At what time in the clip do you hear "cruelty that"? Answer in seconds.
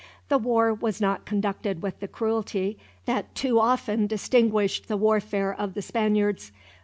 2.07-3.35